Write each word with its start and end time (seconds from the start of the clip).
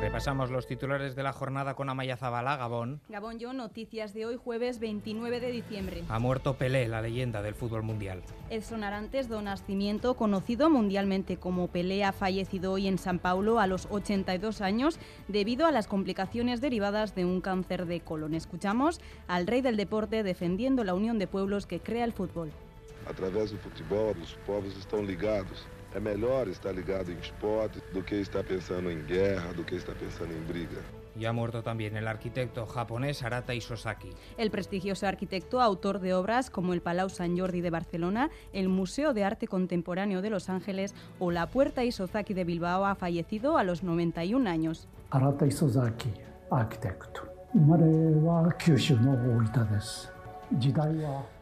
Repasamos 0.00 0.50
los 0.50 0.66
titulares 0.66 1.14
de 1.14 1.22
la 1.22 1.34
jornada 1.34 1.74
con 1.74 1.90
Amaya 1.90 2.16
Zabala, 2.16 2.56
Gabón. 2.56 3.02
Gabón 3.10 3.38
Yo, 3.38 3.52
noticias 3.52 4.14
de 4.14 4.24
hoy, 4.24 4.38
jueves 4.42 4.78
29 4.78 5.40
de 5.40 5.50
diciembre. 5.50 6.04
Ha 6.08 6.18
muerto 6.18 6.54
Pelé, 6.54 6.88
la 6.88 7.02
leyenda 7.02 7.42
del 7.42 7.54
fútbol 7.54 7.82
mundial. 7.82 8.22
El 8.48 8.62
sonarantes 8.62 9.28
do 9.28 9.42
Nascimento, 9.42 10.14
conocido 10.14 10.70
mundialmente 10.70 11.36
como 11.36 11.68
Pelé, 11.68 12.02
ha 12.02 12.12
fallecido 12.12 12.72
hoy 12.72 12.88
en 12.88 12.96
San 12.96 13.18
Paulo 13.18 13.60
a 13.60 13.66
los 13.66 13.88
82 13.90 14.62
años 14.62 14.98
debido 15.28 15.66
a 15.66 15.70
las 15.70 15.86
complicaciones 15.86 16.62
derivadas 16.62 17.14
de 17.14 17.26
un 17.26 17.42
cáncer 17.42 17.84
de 17.84 18.00
colon. 18.00 18.32
Escuchamos 18.32 19.02
al 19.28 19.46
rey 19.46 19.60
del 19.60 19.76
deporte 19.76 20.22
defendiendo 20.22 20.82
la 20.82 20.94
unión 20.94 21.18
de 21.18 21.26
pueblos 21.26 21.66
que 21.66 21.80
crea 21.80 22.06
el 22.06 22.14
fútbol. 22.14 22.50
A 23.06 23.12
través 23.12 23.50
del 23.50 23.60
fútbol, 23.60 24.16
los 24.18 24.32
pueblos 24.46 24.78
están 24.78 25.06
ligados. 25.06 25.66
Es 25.94 26.00
mejor 26.00 26.48
estar 26.48 26.74
ligado 26.74 27.10
en 27.10 27.18
esporte 27.18 27.80
do 27.92 28.04
que 28.04 28.20
estar 28.20 28.44
pensando 28.44 28.90
en 28.90 29.04
guerra, 29.06 29.52
do 29.52 29.66
que 29.66 29.76
estar 29.76 29.94
pensando 29.96 30.34
en 30.34 30.46
briga. 30.46 30.78
Y 31.18 31.24
ha 31.24 31.32
muerto 31.32 31.62
también 31.62 31.96
el 31.96 32.06
arquitecto 32.06 32.64
japonés 32.64 33.24
Arata 33.24 33.54
Isozaki. 33.54 34.10
El 34.38 34.52
prestigioso 34.52 35.08
arquitecto, 35.08 35.60
autor 35.60 35.98
de 35.98 36.14
obras 36.14 36.48
como 36.48 36.72
el 36.72 36.80
Palau 36.80 37.10
San 37.10 37.36
Jordi 37.36 37.60
de 37.60 37.70
Barcelona, 37.70 38.30
el 38.52 38.68
Museo 38.68 39.12
de 39.12 39.24
Arte 39.24 39.48
Contemporáneo 39.48 40.22
de 40.22 40.30
Los 40.30 40.48
Ángeles 40.48 40.94
o 41.18 41.32
la 41.32 41.50
Puerta 41.50 41.82
Isozaki 41.82 42.34
de 42.34 42.44
Bilbao, 42.44 42.86
ha 42.86 42.94
fallecido 42.94 43.58
a 43.58 43.64
los 43.64 43.82
91 43.82 44.48
años. 44.48 44.86
Arata 45.10 45.44
Isozaki, 45.46 46.12
arquitecto. 46.52 47.22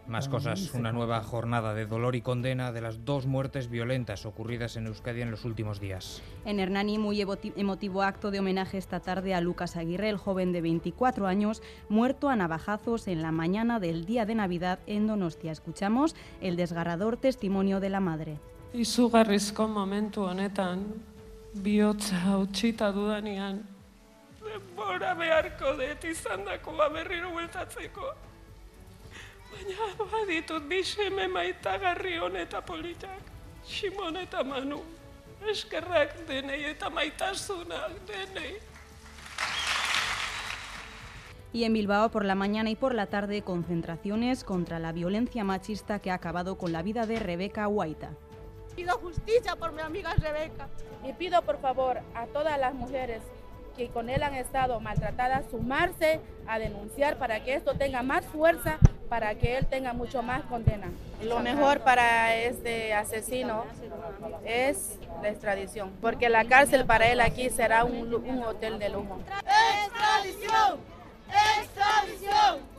Más 0.09 0.27
ah, 0.27 0.31
cosas, 0.31 0.73
una 0.75 0.93
nueva 0.93 1.23
jornada 1.23 1.75
de 1.75 1.87
dolor 1.87 2.17
y 2.17 2.23
condena 2.23 2.73
de 2.73 2.81
las 2.81 3.05
dos 3.05 3.27
muertes 3.27 3.69
violentas 3.69 4.25
ocurridas 4.25 4.77
en 4.77 4.87
Euskadi 4.87 5.21
en 5.21 5.31
los 5.31 5.45
últimos 5.45 5.81
días. 5.81 6.23
En 6.45 6.61
Hernani, 6.61 6.99
muy 6.99 7.21
emotivo 7.21 8.03
acto 8.03 8.31
de 8.31 8.41
homenaje 8.41 8.79
esta 8.79 9.01
tarde 9.01 9.35
a 9.35 9.41
Lucas 9.41 9.77
Aguirre, 9.77 10.09
el 10.09 10.17
joven 10.17 10.53
de 10.53 10.63
24 10.63 11.27
años, 11.27 11.63
muerto 11.89 12.29
a 12.29 12.37
navajazos 12.37 13.07
en 13.07 13.23
la 13.23 13.33
mañana 13.33 13.81
del 13.81 14.07
día 14.07 14.25
de 14.25 14.35
Navidad 14.35 14.79
en 14.87 15.07
Donostia. 15.07 15.53
Escuchamos 15.53 16.17
el 16.41 16.57
desgarrador 16.57 17.17
testimonio 17.17 17.81
de 17.81 17.91
la 17.91 18.01
madre. 18.01 18.39
Y 18.73 18.85
su 18.85 19.03
Izugarrizko 19.03 19.69
momentu 19.69 20.23
honetan, 20.23 20.87
bihotza 21.55 22.21
hautsita 22.23 22.93
dudanean, 22.93 23.65
denbora 24.59 25.15
beharko 25.15 25.75
dut 25.79 26.05
izandakoa 26.05 26.89
berriro 26.95 27.31
bueltatzeko. 27.35 28.13
Baina 29.53 30.07
baditut 30.13 30.69
bi 30.69 30.83
seme 30.85 31.29
maitagarri 31.29 32.19
honeta 32.19 32.61
politak, 32.61 33.21
Simon 33.65 34.17
eta 34.17 34.45
Manu. 34.45 34.83
Eskerrak 35.51 36.27
denei 36.29 36.65
eta 36.65 36.91
maitasunak 36.91 37.93
denei. 38.07 38.57
Y 41.51 41.65
en 41.65 41.73
Bilbao, 41.73 42.11
por 42.11 42.27
la 42.27 42.35
mañana 42.35 42.69
y 42.69 42.77
por 42.77 42.95
la 42.95 43.07
tarde, 43.07 43.43
concentraciones 43.43 44.45
contra 44.45 44.79
la 44.79 44.93
violencia 44.93 45.45
machista 45.45 45.99
que 45.99 46.11
ha 46.11 46.15
acabado 46.15 46.59
con 46.59 46.73
la 46.73 46.83
vida 46.83 47.07
de 47.07 47.19
Rebeca 47.19 47.65
Guaita. 47.67 48.11
Pido 48.77 48.99
justicia 48.99 49.57
por 49.57 49.73
mi 49.73 49.81
amiga 49.81 50.15
Rebeca. 50.15 50.69
Y 51.09 51.15
pido 51.15 51.41
por 51.43 51.59
favor 51.61 52.01
a 52.15 52.27
todas 52.27 52.59
las 52.59 52.75
mujeres 52.75 53.23
que 53.79 53.89
con 53.89 54.11
él 54.11 54.23
han 54.23 54.35
estado 54.35 54.81
maltratadas 54.81 55.47
sumarse 55.51 56.21
a 56.47 56.59
denunciar 56.59 57.17
para 57.17 57.43
que 57.45 57.55
esto 57.55 57.75
tenga 57.75 58.03
más 58.03 58.27
fuerza, 58.27 58.79
para 59.09 59.37
que 59.37 59.57
él 59.57 59.67
tenga 59.67 59.93
mucho 59.93 60.21
más 60.21 60.43
condena. 60.43 60.89
Lo 61.23 61.39
mejor 61.39 61.81
para 61.81 62.35
este 62.35 62.93
asesino 62.93 63.65
es 64.45 64.99
la 65.23 65.29
extradición, 65.29 65.93
porque 66.03 66.29
la 66.29 66.45
cárcel 66.45 66.85
para 66.85 67.07
él 67.07 67.21
aquí 67.21 67.49
será 67.51 67.85
un, 67.85 68.13
hotel 68.45 68.79
de 68.81 68.89
lujo. 68.89 69.21
¡Extradición! 69.87 70.81
¡Extradición! 71.61 72.78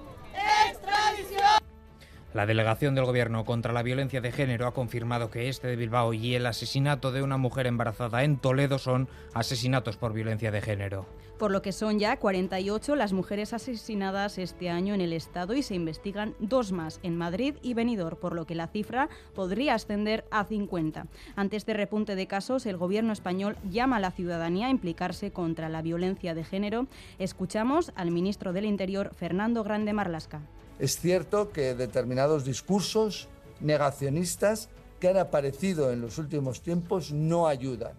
La 2.31 2.45
delegación 2.45 2.93
del 2.93 3.05
Gobierno 3.05 3.43
contra 3.43 3.73
la 3.73 3.81
violencia 3.81 4.21
de 4.21 4.31
género 4.31 4.67
ha 4.67 4.73
confirmado 4.73 5.31
que 5.31 5.49
este 5.49 5.67
de 5.67 5.75
Bilbao 5.75 6.13
y 6.13 6.35
el 6.35 6.45
asesinato 6.45 7.11
de 7.11 7.23
una 7.23 7.37
mujer 7.37 7.65
embarazada 7.65 8.23
en 8.23 8.37
Toledo 8.37 8.77
son 8.77 9.09
asesinatos 9.33 9.97
por 9.97 10.13
violencia 10.13 10.51
de 10.51 10.61
género. 10.61 11.07
Por 11.39 11.49
lo 11.49 11.63
que 11.63 11.71
son 11.71 11.97
ya 11.97 12.17
48 12.17 12.95
las 12.95 13.13
mujeres 13.13 13.53
asesinadas 13.53 14.37
este 14.37 14.69
año 14.69 14.93
en 14.93 15.01
el 15.01 15.13
Estado 15.13 15.55
y 15.55 15.63
se 15.63 15.73
investigan 15.73 16.35
dos 16.37 16.71
más 16.71 16.99
en 17.01 17.17
Madrid 17.17 17.55
y 17.63 17.73
Benidorm, 17.73 18.17
por 18.17 18.35
lo 18.35 18.45
que 18.45 18.53
la 18.53 18.67
cifra 18.67 19.09
podría 19.33 19.73
ascender 19.73 20.23
a 20.29 20.43
50. 20.43 21.07
Ante 21.35 21.57
este 21.57 21.73
repunte 21.73 22.15
de 22.15 22.27
casos, 22.27 22.67
el 22.67 22.77
Gobierno 22.77 23.11
español 23.11 23.57
llama 23.71 23.95
a 23.95 24.01
la 24.01 24.11
ciudadanía 24.11 24.67
a 24.67 24.71
implicarse 24.71 25.31
contra 25.31 25.67
la 25.67 25.81
violencia 25.81 26.35
de 26.35 26.43
género. 26.43 26.85
Escuchamos 27.17 27.91
al 27.95 28.11
ministro 28.11 28.53
del 28.53 28.65
Interior, 28.65 29.15
Fernando 29.15 29.63
Grande 29.63 29.93
Marlasca. 29.93 30.41
Es 30.79 30.97
cierto 30.97 31.51
que 31.51 31.75
determinados 31.75 32.45
discursos 32.45 33.27
negacionistas 33.59 34.69
que 34.99 35.09
han 35.09 35.17
aparecido 35.17 35.91
en 35.91 36.01
los 36.01 36.17
últimos 36.17 36.61
tiempos 36.61 37.11
no 37.11 37.47
ayudan. 37.47 37.93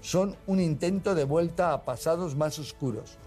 Son 0.00 0.36
un 0.46 0.60
intento 0.60 1.14
de 1.14 1.24
vuelta 1.24 1.72
a 1.72 1.84
pasados 1.84 2.36
más 2.36 2.58
oscuros. 2.58 3.18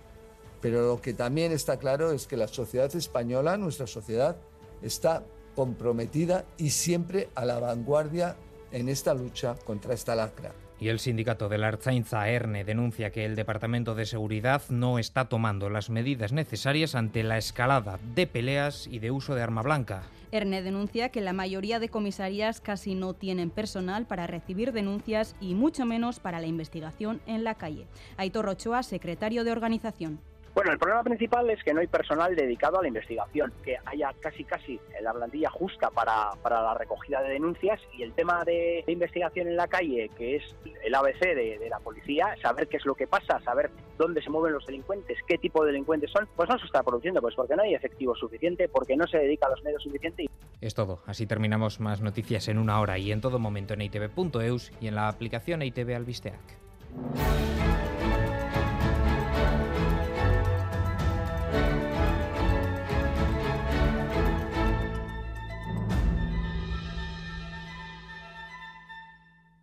Pero 0.61 0.85
lo 0.85 1.01
que 1.01 1.13
también 1.13 1.51
está 1.51 1.77
claro 1.77 2.11
es 2.11 2.27
que 2.27 2.37
la 2.37 2.47
sociedad 2.47 2.93
española, 2.95 3.57
nuestra 3.57 3.87
sociedad, 3.87 4.35
está 4.81 5.23
comprometida 5.55 6.45
y 6.57 6.69
siempre 6.69 7.29
a 7.35 7.45
la 7.45 7.59
vanguardia 7.59 8.35
en 8.71 8.89
esta 8.89 9.13
lucha 9.13 9.55
contra 9.65 9.93
esta 9.93 10.15
lacra. 10.15 10.53
Y 10.81 10.89
el 10.89 10.97
sindicato 10.97 11.47
de 11.47 11.59
la 11.59 11.67
Arzainza 11.67 12.27
ERNE 12.27 12.63
denuncia 12.63 13.11
que 13.11 13.23
el 13.23 13.35
Departamento 13.35 13.93
de 13.93 14.07
Seguridad 14.07 14.63
no 14.69 14.97
está 14.97 15.29
tomando 15.29 15.69
las 15.69 15.91
medidas 15.91 16.33
necesarias 16.33 16.95
ante 16.95 17.21
la 17.21 17.37
escalada 17.37 17.99
de 18.15 18.25
peleas 18.25 18.87
y 18.87 18.97
de 18.97 19.11
uso 19.11 19.35
de 19.35 19.43
arma 19.43 19.61
blanca. 19.61 20.01
ERNE 20.31 20.63
denuncia 20.63 21.09
que 21.09 21.21
la 21.21 21.33
mayoría 21.33 21.77
de 21.77 21.89
comisarías 21.89 22.61
casi 22.61 22.95
no 22.95 23.13
tienen 23.13 23.51
personal 23.51 24.07
para 24.07 24.25
recibir 24.25 24.71
denuncias 24.71 25.35
y 25.39 25.53
mucho 25.53 25.85
menos 25.85 26.19
para 26.19 26.41
la 26.41 26.47
investigación 26.47 27.21
en 27.27 27.43
la 27.43 27.53
calle. 27.53 27.85
Aitor 28.17 28.49
Ochoa, 28.49 28.81
secretario 28.81 29.43
de 29.43 29.51
organización. 29.51 30.19
Bueno, 30.53 30.73
el 30.73 30.79
problema 30.79 31.01
principal 31.01 31.49
es 31.49 31.63
que 31.63 31.73
no 31.73 31.79
hay 31.79 31.87
personal 31.87 32.35
dedicado 32.35 32.77
a 32.77 32.81
la 32.81 32.89
investigación, 32.89 33.53
que 33.63 33.77
haya 33.85 34.13
casi 34.19 34.43
casi 34.43 34.79
la 35.01 35.13
plantilla 35.13 35.49
justa 35.49 35.89
para, 35.89 36.31
para 36.41 36.61
la 36.61 36.73
recogida 36.73 37.21
de 37.21 37.29
denuncias 37.29 37.79
y 37.97 38.03
el 38.03 38.11
tema 38.13 38.43
de, 38.43 38.83
investigación 38.87 39.47
en 39.47 39.55
la 39.55 39.67
calle, 39.67 40.09
que 40.17 40.35
es 40.35 40.43
el 40.83 40.93
ABC 40.93 41.19
de, 41.19 41.57
de, 41.57 41.69
la 41.69 41.79
policía, 41.79 42.35
saber 42.41 42.67
qué 42.67 42.77
es 42.77 42.85
lo 42.85 42.95
que 42.95 43.07
pasa, 43.07 43.39
saber 43.39 43.71
dónde 43.97 44.21
se 44.21 44.29
mueven 44.29 44.51
los 44.51 44.65
delincuentes, 44.65 45.17
qué 45.25 45.37
tipo 45.37 45.63
de 45.63 45.71
delincuentes 45.71 46.11
son, 46.11 46.27
pues 46.35 46.49
no 46.49 46.59
se 46.59 46.65
está 46.65 46.83
produciendo, 46.83 47.21
pues 47.21 47.33
porque 47.35 47.55
no 47.55 47.63
hay 47.63 47.73
efectivo 47.73 48.13
suficiente, 48.15 48.67
porque 48.67 48.97
no 48.97 49.07
se 49.07 49.19
dedica 49.19 49.47
a 49.47 49.51
los 49.51 49.63
medios 49.63 49.81
suficientes. 49.81 50.27
Es 50.59 50.75
todo, 50.75 51.01
así 51.05 51.25
terminamos 51.25 51.79
más 51.79 52.01
noticias 52.01 52.49
en 52.49 52.57
una 52.57 52.81
hora 52.81 52.97
y 52.97 53.13
en 53.13 53.21
todo 53.21 53.39
momento 53.39 53.73
en 53.73 53.83
itv.eus 53.83 54.71
y 54.81 54.87
en 54.87 54.95
la 54.95 55.07
aplicación 55.07 55.61
ITV 55.61 55.95
Albisteac. 55.95 56.39